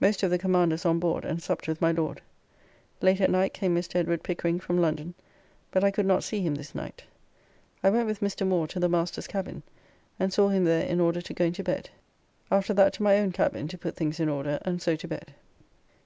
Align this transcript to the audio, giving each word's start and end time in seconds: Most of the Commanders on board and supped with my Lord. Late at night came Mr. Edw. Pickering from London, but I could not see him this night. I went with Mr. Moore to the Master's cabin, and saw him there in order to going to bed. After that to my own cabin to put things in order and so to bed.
Most 0.00 0.22
of 0.22 0.30
the 0.30 0.38
Commanders 0.38 0.84
on 0.86 1.00
board 1.00 1.24
and 1.24 1.42
supped 1.42 1.66
with 1.66 1.80
my 1.80 1.90
Lord. 1.90 2.20
Late 3.00 3.20
at 3.20 3.28
night 3.28 3.52
came 3.52 3.74
Mr. 3.74 3.96
Edw. 3.96 4.16
Pickering 4.18 4.60
from 4.60 4.78
London, 4.80 5.14
but 5.72 5.82
I 5.82 5.90
could 5.90 6.06
not 6.06 6.22
see 6.22 6.42
him 6.42 6.54
this 6.54 6.76
night. 6.76 7.02
I 7.82 7.90
went 7.90 8.06
with 8.06 8.20
Mr. 8.20 8.46
Moore 8.46 8.68
to 8.68 8.78
the 8.78 8.88
Master's 8.88 9.26
cabin, 9.26 9.64
and 10.16 10.32
saw 10.32 10.48
him 10.48 10.62
there 10.64 10.86
in 10.86 11.00
order 11.00 11.20
to 11.22 11.34
going 11.34 11.54
to 11.54 11.64
bed. 11.64 11.90
After 12.52 12.72
that 12.72 12.92
to 12.92 13.02
my 13.02 13.18
own 13.18 13.32
cabin 13.32 13.66
to 13.66 13.76
put 13.76 13.96
things 13.96 14.20
in 14.20 14.28
order 14.28 14.60
and 14.62 14.80
so 14.80 14.94
to 14.94 15.08
bed. 15.08 15.34